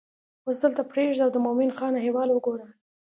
اوس 0.45 0.57
دلته 0.65 0.81
پرېږده 0.91 1.23
او 1.25 1.31
د 1.33 1.37
مومن 1.45 1.69
خان 1.77 1.93
احوال 1.95 2.29
وګوره. 2.31 2.67